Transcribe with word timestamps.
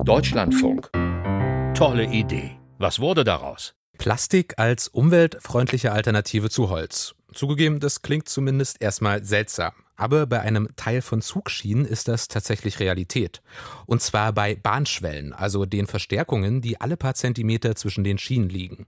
Deutschlandfunk. 0.00 0.90
Tolle 1.74 2.06
Idee. 2.06 2.58
Was 2.78 2.98
wurde 2.98 3.22
daraus? 3.22 3.74
Plastik 3.98 4.54
als 4.58 4.88
umweltfreundliche 4.88 5.92
Alternative 5.92 6.50
zu 6.50 6.70
Holz. 6.70 7.14
Zugegeben, 7.32 7.78
das 7.78 8.02
klingt 8.02 8.28
zumindest 8.28 8.82
erstmal 8.82 9.22
seltsam. 9.22 9.72
Aber 10.02 10.26
bei 10.26 10.40
einem 10.40 10.68
Teil 10.74 11.00
von 11.00 11.22
Zugschienen 11.22 11.84
ist 11.84 12.08
das 12.08 12.26
tatsächlich 12.26 12.80
Realität. 12.80 13.40
Und 13.86 14.02
zwar 14.02 14.32
bei 14.32 14.56
Bahnschwellen, 14.56 15.32
also 15.32 15.64
den 15.64 15.86
Verstärkungen, 15.86 16.60
die 16.60 16.80
alle 16.80 16.96
paar 16.96 17.14
Zentimeter 17.14 17.76
zwischen 17.76 18.02
den 18.02 18.18
Schienen 18.18 18.48
liegen. 18.48 18.86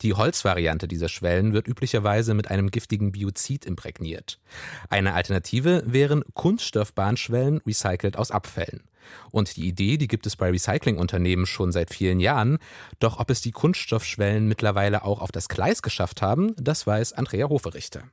Die 0.00 0.14
Holzvariante 0.14 0.88
dieser 0.88 1.10
Schwellen 1.10 1.52
wird 1.52 1.68
üblicherweise 1.68 2.32
mit 2.32 2.50
einem 2.50 2.70
giftigen 2.70 3.12
Biozid 3.12 3.66
imprägniert. 3.66 4.40
Eine 4.88 5.12
Alternative 5.12 5.82
wären 5.84 6.24
Kunststoffbahnschwellen 6.32 7.60
recycelt 7.66 8.16
aus 8.16 8.30
Abfällen. 8.30 8.84
Und 9.30 9.58
die 9.58 9.68
Idee, 9.68 9.98
die 9.98 10.08
gibt 10.08 10.26
es 10.26 10.36
bei 10.36 10.48
Recyclingunternehmen 10.48 11.44
schon 11.44 11.70
seit 11.70 11.92
vielen 11.92 12.18
Jahren. 12.18 12.56
Doch 12.98 13.20
ob 13.20 13.28
es 13.28 13.42
die 13.42 13.52
Kunststoffschwellen 13.52 14.48
mittlerweile 14.48 15.04
auch 15.04 15.20
auf 15.20 15.32
das 15.32 15.48
Gleis 15.50 15.82
geschafft 15.82 16.22
haben, 16.22 16.54
das 16.56 16.86
weiß 16.86 17.12
Andrea 17.12 17.50
Hoferichter. 17.50 18.04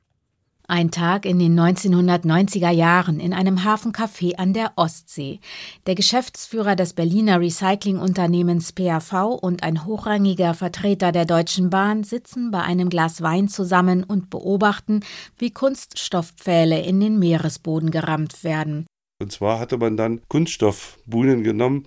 Ein 0.66 0.90
Tag 0.90 1.26
in 1.26 1.38
den 1.38 1.60
1990er 1.60 2.70
Jahren 2.70 3.20
in 3.20 3.34
einem 3.34 3.64
Hafencafé 3.64 4.36
an 4.36 4.54
der 4.54 4.72
Ostsee. 4.76 5.40
Der 5.86 5.94
Geschäftsführer 5.94 6.74
des 6.74 6.94
Berliner 6.94 7.38
Recyclingunternehmens 7.38 8.72
PAV 8.72 9.38
und 9.42 9.62
ein 9.62 9.84
hochrangiger 9.84 10.54
Vertreter 10.54 11.12
der 11.12 11.26
Deutschen 11.26 11.68
Bahn 11.68 12.02
sitzen 12.02 12.50
bei 12.50 12.62
einem 12.62 12.88
Glas 12.88 13.20
Wein 13.20 13.48
zusammen 13.48 14.04
und 14.04 14.30
beobachten, 14.30 15.00
wie 15.36 15.50
Kunststoffpfähle 15.50 16.80
in 16.80 16.98
den 16.98 17.18
Meeresboden 17.18 17.90
gerammt 17.90 18.42
werden. 18.42 18.86
Und 19.20 19.32
zwar 19.32 19.58
hatte 19.58 19.76
man 19.76 19.98
dann 19.98 20.22
Kunststoffbuhnen 20.28 21.42
genommen, 21.42 21.84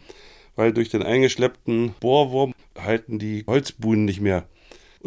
weil 0.56 0.72
durch 0.72 0.90
den 0.90 1.02
eingeschleppten 1.02 1.96
Bohrwurm 2.00 2.54
halten 2.78 3.18
die 3.18 3.44
Holzbuhnen 3.48 4.06
nicht 4.06 4.22
mehr. 4.22 4.48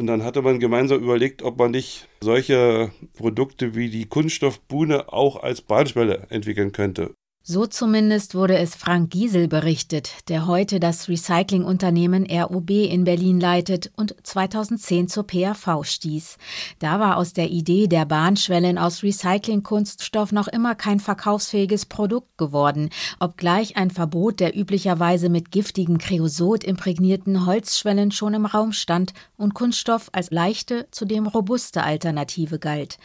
Und 0.01 0.07
dann 0.07 0.25
hatte 0.25 0.41
man 0.41 0.61
gemeinsam 0.61 1.03
überlegt, 1.03 1.43
ob 1.43 1.59
man 1.59 1.73
nicht 1.73 2.09
solche 2.23 2.91
Produkte 3.19 3.75
wie 3.75 3.91
die 3.91 4.07
Kunststoffbuhne 4.07 5.13
auch 5.13 5.43
als 5.43 5.61
Bahnschwelle 5.61 6.27
entwickeln 6.31 6.73
könnte. 6.73 7.15
So 7.43 7.67
zumindest 7.67 8.35
wurde 8.35 8.59
es 8.59 8.75
Frank 8.75 9.11
Giesel 9.11 9.49
berichtet, 9.49 10.11
der 10.29 10.47
heute 10.47 10.79
das 10.79 11.09
Recyclingunternehmen 11.09 12.27
ROB 12.31 12.69
in 12.69 13.05
Berlin 13.05 13.41
leitet 13.41 13.91
und 13.97 14.15
2010 14.23 15.09
zur 15.09 15.27
PAV 15.27 15.83
stieß. 15.83 16.37
Da 16.81 17.01
war 17.01 17.17
aus 17.17 17.33
der 17.33 17.49
Idee 17.49 17.87
der 17.87 18.05
Bahnschwellen 18.05 18.77
aus 18.77 19.03
Recyclingkunststoff 19.03 20.33
noch 20.33 20.49
immer 20.49 20.75
kein 20.75 21.01
verkaufsfähiges 21.01 21.87
Produkt 21.87 22.37
geworden, 22.37 22.91
obgleich 23.21 23.79
ein 23.79 23.91
Verbot 23.91 24.39
der 24.39 24.55
üblicherweise 24.55 25.31
mit 25.31 25.51
giftigem 25.51 25.97
Kreosot 25.97 26.63
imprägnierten 26.63 27.47
Holzschwellen 27.47 28.11
schon 28.11 28.35
im 28.35 28.45
Raum 28.45 28.73
stand 28.73 29.15
und 29.39 29.55
Kunststoff 29.55 30.11
als 30.13 30.31
leichte, 30.31 30.89
zudem 30.91 31.27
robuste 31.27 31.83
Alternative 31.85 32.59
galt. 32.59 32.99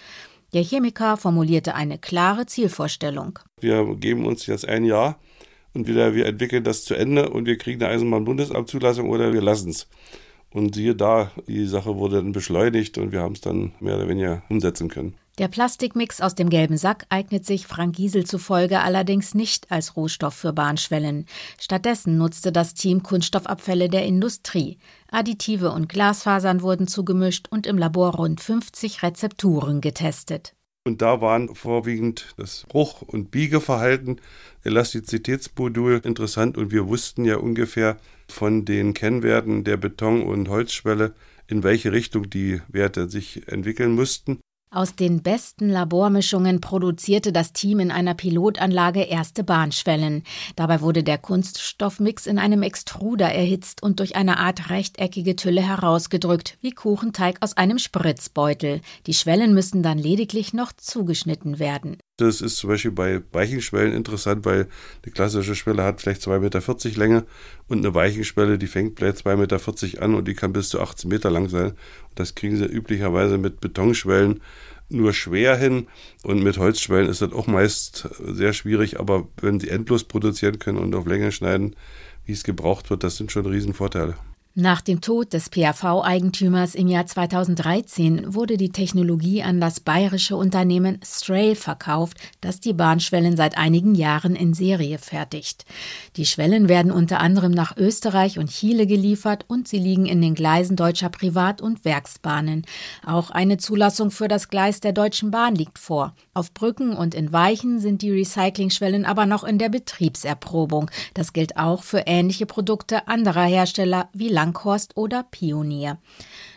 Der 0.56 0.64
Chemiker 0.64 1.18
formulierte 1.18 1.76
eine 1.76 1.98
klare 1.98 2.46
Zielvorstellung. 2.46 3.40
Wir 3.60 3.94
geben 3.98 4.26
uns 4.26 4.46
jetzt 4.46 4.66
ein 4.66 4.86
Jahr 4.86 5.20
und 5.74 5.86
wieder, 5.86 6.16
wir 6.16 6.28
entwickeln 6.28 6.64
das 6.64 6.86
zu 6.86 6.96
Ende 6.96 7.30
und 7.30 7.46
wir 7.46 7.58
kriegen 7.58 7.84
eine 7.84 7.92
Eisenbahnbundesamtzulassung 7.92 9.10
oder 9.10 9.34
wir 9.34 9.42
lassen 9.42 9.72
es. 9.72 9.90
Und 10.52 10.74
siehe 10.74 10.96
da, 10.96 11.30
die 11.46 11.66
Sache 11.66 11.98
wurde 11.98 12.22
dann 12.22 12.32
beschleunigt 12.32 12.98
und 12.98 13.12
wir 13.12 13.20
haben 13.20 13.34
es 13.34 13.42
dann 13.42 13.74
mehr 13.82 13.98
oder 13.98 14.08
weniger 14.08 14.44
umsetzen 14.48 14.88
können. 14.88 15.16
Der 15.38 15.50
Plastikmix 15.50 16.22
aus 16.22 16.34
dem 16.34 16.50
gelben 16.50 16.78
Sack 16.78 17.08
eignet 17.10 17.46
sich 17.46 17.68
Frank 17.68 17.98
Giesel 17.98 18.26
zufolge 18.26 18.80
allerdings 18.80 19.36
nicht 19.36 19.70
als 19.70 19.98
Rohstoff 19.98 20.34
für 20.34 20.54
Bahnschwellen. 20.54 21.26
Stattdessen 21.60 22.18
nutzte 22.18 22.54
das 22.54 22.74
Team 22.74 23.04
Kunststoffabfälle 23.04 23.90
der 23.90 24.06
Industrie. 24.06 24.78
Additive 25.12 25.72
und 25.72 25.90
Glasfasern 25.90 26.62
wurden 26.62 26.88
zugemischt 26.88 27.48
und 27.50 27.68
im 27.68 27.78
Labor 27.78 28.16
rund 28.16 28.40
50 28.40 29.04
Rezepturen 29.04 29.82
getestet. 29.82 30.56
Und 30.86 31.02
da 31.02 31.20
waren 31.20 31.54
vorwiegend 31.54 32.34
das 32.38 32.66
Bruch- 32.70 33.02
und 33.02 33.30
Biegeverhalten, 33.32 34.22
Elastizitätsmodul 34.64 36.00
interessant 36.06 36.58
und 36.58 36.72
wir 36.72 36.88
wussten 36.88 37.26
ja 37.26 37.38
ungefähr 37.38 37.98
von 38.30 38.64
den 38.64 38.94
Kennwerten 38.94 39.66
der 39.66 39.76
Beton- 39.76 40.24
und 40.24 40.48
Holzschwelle, 40.48 41.14
in 41.48 41.64
welche 41.64 41.92
Richtung 41.92 42.30
die 42.30 42.62
Werte 42.70 43.10
sich 43.10 43.50
entwickeln 43.50 43.96
mussten. 43.96 44.40
Aus 44.72 44.96
den 44.96 45.22
besten 45.22 45.70
Labormischungen 45.70 46.60
produzierte 46.60 47.32
das 47.32 47.54
Team 47.54 47.80
in 47.80 47.92
einer 47.92 48.14
Pilotanlage 48.14 49.04
erste 49.04 49.44
Bahnschwellen. 49.44 50.24
Dabei 50.56 50.82
wurde 50.82 51.04
der 51.04 51.18
Kunststoffmix 51.18 52.28
in 52.28 52.40
einem 52.40 52.62
Extruder 52.62 53.32
erhitzt 53.32 53.84
und 53.84 54.00
durch 54.00 54.16
eine 54.16 54.38
Art 54.38 54.70
rechteckige 54.70 55.36
Tülle 55.36 55.62
herausgedrückt, 55.62 56.58
wie 56.62 56.72
Kuchenteig 56.72 57.38
aus 57.42 57.56
einem 57.56 57.80
Spritzbeutel. 57.80 58.82
Die 59.08 59.14
Schwellen 59.14 59.54
müssen 59.54 59.82
dann 59.82 59.98
lediglich 59.98 60.54
noch 60.54 60.74
zugeschnitten 60.74 61.58
werden. 61.60 61.98
Das 62.18 62.40
ist 62.40 62.56
zum 62.56 62.70
Beispiel 62.70 62.92
bei 62.92 63.22
Weichenschwellen 63.34 63.94
interessant, 63.94 64.46
weil 64.46 64.70
eine 65.04 65.12
klassische 65.12 65.54
Schwelle 65.54 65.84
hat 65.84 66.00
vielleicht 66.00 66.22
2,40 66.22 66.40
Meter 66.40 66.98
Länge 66.98 67.26
und 67.68 67.80
eine 67.80 67.94
Weichenschwelle, 67.94 68.58
die 68.58 68.68
fängt 68.68 68.98
vielleicht 68.98 69.26
2,40 69.26 69.36
Meter 69.86 70.02
an 70.02 70.16
und 70.16 70.26
die 70.26 70.34
kann 70.34 70.54
bis 70.54 70.70
zu 70.70 70.80
18 70.80 71.10
Meter 71.10 71.30
lang 71.30 71.50
sein. 71.50 71.74
Das 72.16 72.34
kriegen 72.34 72.56
sie 72.56 72.64
üblicherweise 72.64 73.38
mit 73.38 73.60
Betonschwellen 73.60 74.40
nur 74.88 75.12
schwer 75.12 75.58
hin 75.58 75.88
und 76.24 76.42
mit 76.42 76.58
Holzschwellen 76.58 77.10
ist 77.10 77.22
das 77.22 77.34
auch 77.34 77.48
meist 77.48 78.08
sehr 78.20 78.54
schwierig, 78.54 78.98
aber 78.98 79.28
wenn 79.42 79.60
sie 79.60 79.70
endlos 79.70 80.06
produzieren 80.06 80.58
können 80.58 80.78
und 80.78 80.96
auf 80.96 81.08
Länge 81.08 81.34
schneiden, 81.34 81.76
wie 82.26 82.32
es 82.32 82.46
gebraucht 82.46 82.90
wird, 82.90 83.04
das 83.04 83.18
sind 83.18 83.32
schon 83.32 83.46
Riesenvorteile. 83.46 84.16
Nach 84.58 84.80
dem 84.80 85.02
Tod 85.02 85.34
des 85.34 85.50
PAV-Eigentümers 85.50 86.76
im 86.76 86.88
Jahr 86.88 87.06
2013 87.06 88.34
wurde 88.34 88.56
die 88.56 88.70
Technologie 88.70 89.44
an 89.44 89.60
das 89.60 89.82
bayerische 89.82 90.38
Unternehmen 90.38 90.98
Strail 91.04 91.56
verkauft, 91.56 92.16
das 92.40 92.62
die 92.62 92.72
Bahnschwellen 92.72 93.36
seit 93.36 93.58
einigen 93.58 93.96
Jahren 93.96 94.34
in 94.34 94.54
Serie 94.54 94.98
fertigt. 94.98 95.66
Die 96.16 96.26
Schwellen 96.26 96.70
werden 96.70 96.94
unter 96.94 97.20
anderem 97.20 97.52
nach 97.52 97.76
Österreich 97.76 98.40
und 98.40 98.50
Chile 98.50 98.88
geliefert 98.88 99.44
und 99.50 99.68
sie 99.68 99.78
liegen 99.78 100.06
in 100.06 100.22
den 100.22 100.36
Gleisen 100.36 100.78
deutscher 100.78 101.10
Privat- 101.10 101.62
und 101.62 101.84
Werksbahnen. 101.84 102.66
Auch 103.06 103.32
eine 103.32 103.58
Zulassung 103.58 104.10
für 104.10 104.30
das 104.30 104.48
Gleis 104.48 104.80
der 104.80 104.94
Deutschen 104.94 105.32
Bahn 105.32 105.56
liegt 105.56 105.80
vor. 105.80 106.16
Auf 106.34 106.54
Brücken 106.54 106.94
und 106.94 107.14
in 107.14 107.34
Weichen 107.34 107.82
sind 107.82 108.02
die 108.02 108.12
Recyclingschwellen 108.12 109.04
aber 109.04 109.26
noch 109.26 109.44
in 109.44 109.58
der 109.58 109.68
Betriebserprobung. 109.68 110.90
Das 111.14 111.34
gilt 111.34 111.58
auch 111.58 111.84
für 111.84 112.04
ähnliche 112.06 112.46
Produkte 112.46 113.10
anderer 113.10 113.44
Hersteller 113.44 114.08
wie 114.14 114.30
Langhorst 114.46 114.96
oder 114.96 115.24
Pionier. 115.24 115.98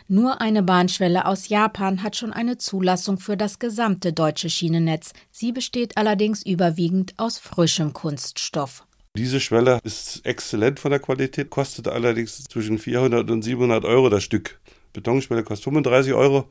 Nur 0.07 0.41
eine 0.41 0.61
Bahnschwelle 0.61 1.25
aus 1.25 1.49
Japan 1.49 2.03
hat 2.03 2.15
schon 2.15 2.31
eine 2.31 2.57
Zulassung 2.57 3.17
für 3.17 3.35
das 3.35 3.57
gesamte 3.57 4.13
deutsche 4.13 4.49
Schienennetz. 4.49 5.13
Sie 5.31 5.51
besteht 5.51 5.97
allerdings 5.97 6.45
überwiegend 6.45 7.15
aus 7.17 7.39
frischem 7.39 7.93
Kunststoff. 7.93 8.85
Diese 9.17 9.39
Schwelle 9.39 9.79
ist 9.83 10.23
exzellent 10.23 10.79
von 10.79 10.91
der 10.91 10.99
Qualität, 10.99 11.49
kostet 11.49 11.87
allerdings 11.87 12.43
zwischen 12.43 12.77
400 12.77 13.29
und 13.31 13.41
700 13.41 13.83
Euro 13.85 14.09
das 14.09 14.23
Stück. 14.23 14.59
Betonschwelle 14.93 15.43
kostet 15.43 15.63
35 15.63 16.13
Euro, 16.13 16.47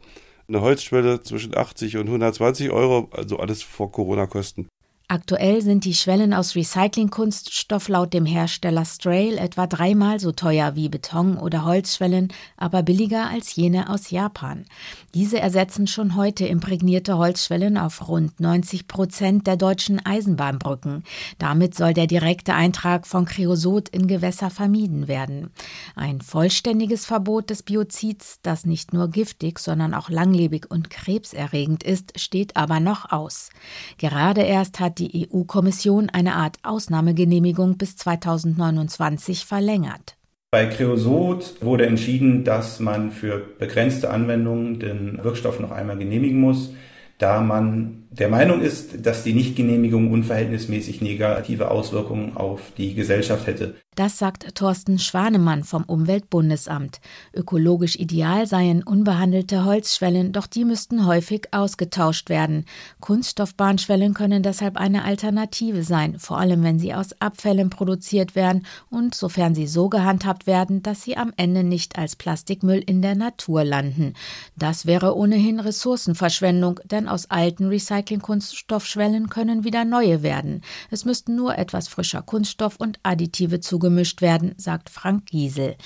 eine 0.48 0.60
Holzschwelle 0.60 1.22
zwischen 1.22 1.56
80 1.56 1.98
und 1.98 2.06
120 2.06 2.71
Euro, 2.71 3.09
also 3.12 3.38
alles 3.38 3.62
vor 3.62 3.93
Corona-Kosten. 3.93 4.69
Aktuell 5.11 5.63
sind 5.63 5.87
die 5.87 5.95
Schwellen 5.95 6.35
aus 6.35 6.55
Recyclingkunststoff 6.55 7.89
laut 7.89 8.13
dem 8.13 8.27
Hersteller 8.27 8.85
Strail 8.85 9.39
etwa 9.39 9.67
dreimal 9.67 10.21
so 10.21 10.33
teuer 10.33 10.77
wie 10.77 10.91
Beton- 10.91 11.39
oder 11.39 11.65
Holzschwellen, 11.65 12.29
aber 12.59 12.83
billiger 12.83 13.31
als 13.31 13.57
jene 13.57 13.89
aus 13.89 14.11
Japan. 14.11 14.67
Diese 15.15 15.41
ersetzen 15.41 15.87
schon 15.87 16.15
heute 16.15 16.45
imprägnierte 16.47 17.17
Holzschwellen 17.17 17.79
auf 17.79 18.07
rund 18.07 18.39
90 18.39 18.87
Prozent 18.87 19.47
der 19.47 19.57
deutschen 19.57 20.05
Eisenbahnbrücken. 20.05 21.05
Damit 21.39 21.75
soll 21.75 21.95
der 21.95 22.07
direkte 22.07 22.53
Eintrag 22.53 23.07
von 23.07 23.25
Kreosot 23.25 23.89
in 23.89 24.09
Gewässer 24.09 24.51
vermieden 24.51 25.09
werden. 25.09 25.49
Ein 25.97 26.21
vollständiges 26.21 27.07
Verbot 27.07 27.49
des 27.49 27.63
Biozids, 27.63 28.41
das 28.43 28.66
nicht 28.66 28.93
nur 28.93 29.09
giftig, 29.09 29.59
sondern 29.59 29.95
auch 29.95 30.11
langlebig 30.11 30.71
und 30.71 30.91
krebserregend 30.91 31.83
ist, 31.83 32.21
steht 32.21 32.59
aber 32.59 32.78
noch 32.78 33.11
aus. 33.11 33.49
Gerade 33.97 34.43
erst 34.43 34.81
hat 34.81 34.97
die 34.98 35.28
EU-Kommission 35.33 36.10
eine 36.10 36.34
Art 36.34 36.56
Ausnahmegenehmigung 36.62 37.78
bis 37.78 37.97
2029 37.97 39.45
verlängert. 39.45 40.16
Bei 40.50 40.66
Creosot 40.66 41.56
wurde 41.60 41.86
entschieden, 41.86 42.45
dass 42.45 42.80
man 42.80 43.10
für 43.10 43.39
begrenzte 43.59 44.10
Anwendungen 44.10 44.80
den 44.80 45.22
Wirkstoff 45.22 45.60
noch 45.60 45.71
einmal 45.71 45.98
genehmigen 45.98 46.41
muss, 46.41 46.72
da 47.18 47.41
man 47.41 48.06
der 48.10 48.28
Meinung 48.28 48.62
ist, 48.62 49.04
dass 49.06 49.24
die 49.24 49.34
Nichtgenehmigung 49.34 50.10
unverhältnismäßig 50.10 51.03
negative 51.03 51.71
Auswirkungen 51.71 52.36
auf 52.36 52.72
die 52.78 52.94
Gesellschaft 52.94 53.47
hätte. 53.47 53.74
Das 53.98 54.16
sagt 54.16 54.54
Thorsten 54.54 55.00
Schwanemann 55.00 55.65
vom 55.65 55.83
Umweltbundesamt. 55.83 57.00
Ökologisch 57.34 57.97
ideal 57.97 58.47
seien 58.47 58.84
unbehandelte 58.84 59.65
Holzschwellen, 59.65 60.30
doch 60.30 60.47
die 60.47 60.65
müssten 60.65 61.04
häufig 61.04 61.48
ausgetauscht 61.50 62.28
werden. 62.28 62.65
Kunststoffbahnschwellen 63.00 64.15
können 64.15 64.45
deshalb 64.45 64.77
eine 64.77 65.04
Alternative 65.04 65.83
sein, 65.83 66.16
vor 66.21 66.39
allem 66.39 66.62
wenn 66.62 66.78
sie 66.78 66.95
aus 66.95 67.21
Abfällen 67.21 67.71
produziert 67.71 68.36
werden 68.36 68.65
und 68.89 69.16
sofern 69.16 69.56
sie 69.56 69.66
so 69.66 69.89
gehandhabt 69.89 70.47
werden, 70.47 70.80
dass 70.80 71.03
sie 71.03 71.16
am 71.16 71.33
Ende 71.36 71.65
nicht 71.65 71.98
als 71.98 72.15
Plastikmüll 72.15 72.78
in 72.78 73.03
der 73.03 73.16
Natur 73.16 73.65
landen. 73.65 74.12
Das 74.54 74.86
wäre 74.86 75.16
ohnehin 75.16 75.59
Ressourcenverschwendung, 75.59 76.78
denn 76.84 77.09
aus 77.09 77.33
alten 77.33 77.66
Recycling-Kunststoffschwellen 77.66 79.28
können 79.28 79.65
wieder 79.65 79.84
neue 79.84 80.22
werden. 80.22 80.62
Es 80.89 81.04
müssten 81.04 81.34
nur 81.34 81.59
etwas 81.59 81.89
frischer 81.89 82.22
Kunststoff 82.22 82.77
und 82.77 83.01
Additive 83.03 83.59
zugefügt 83.59 83.88
gemischt 83.89 84.21
werden, 84.23 84.55
sagt 84.57 84.91
Frank 84.91 85.27
Giesel. 85.27 85.77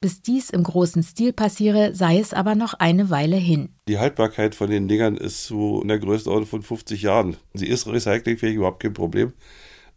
Bis 0.00 0.22
dies 0.22 0.48
im 0.48 0.62
großen 0.62 1.02
Stil 1.02 1.32
passiere, 1.34 1.94
sei 1.94 2.18
es 2.18 2.32
aber 2.32 2.54
noch 2.54 2.72
eine 2.74 3.10
Weile 3.10 3.36
hin. 3.36 3.74
Die 3.86 3.98
Haltbarkeit 3.98 4.54
von 4.54 4.70
den 4.70 4.88
Dingern 4.88 5.16
ist 5.16 5.44
so 5.44 5.82
in 5.82 5.88
der 5.88 5.98
Größenordnung 5.98 6.48
von 6.48 6.62
50 6.62 7.02
Jahren. 7.02 7.36
Sie 7.52 7.66
ist 7.66 7.86
recyclingfähig, 7.86 8.54
überhaupt 8.54 8.82
kein 8.82 8.94
Problem. 8.94 9.34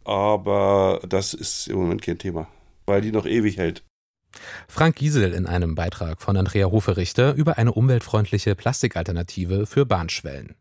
Aber 0.04 1.00
das 1.08 1.32
ist 1.32 1.68
im 1.68 1.76
Moment 1.76 2.02
kein 2.02 2.18
Thema, 2.18 2.48
weil 2.84 3.00
die 3.00 3.12
noch 3.12 3.24
ewig 3.24 3.56
hält. 3.56 3.82
Frank 4.68 4.96
Giesel 4.96 5.32
in 5.32 5.46
einem 5.46 5.74
Beitrag 5.74 6.20
von 6.20 6.36
Andrea 6.36 6.70
Hoferichter 6.70 7.32
über 7.34 7.56
eine 7.56 7.72
umweltfreundliche 7.72 8.54
Plastikalternative 8.54 9.64
für 9.64 9.86
Bahnschwellen. 9.86 10.54